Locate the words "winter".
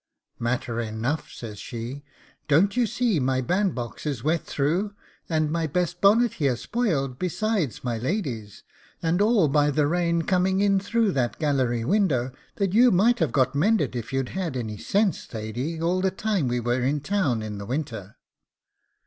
17.67-18.15